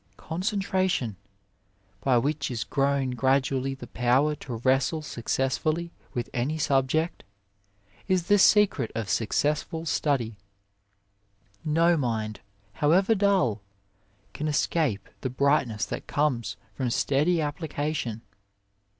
Concentration, 0.17 1.15
by 2.03 2.17
which 2.17 2.49
is 2.49 2.63
grown 2.63 3.11
gradually 3.11 3.75
the 3.75 3.85
power 3.85 4.33
to 4.37 4.55
wrestle 4.55 5.03
successfully 5.03 5.91
with 6.15 6.27
any 6.33 6.57
subject, 6.57 7.23
is 8.07 8.23
the 8.25 8.39
secret 8.39 8.91
of 8.95 9.11
successful 9.11 9.85
study. 9.85 10.37
No 11.63 11.97
mind 11.97 12.39
however 12.73 13.13
dull 13.13 13.61
can 14.33 14.47
escape 14.47 15.07
the 15.19 15.29
brightness 15.29 15.85
that 15.85 16.07
comes 16.07 16.57
from 16.73 16.89
steady 16.89 17.39
application. 17.39 18.23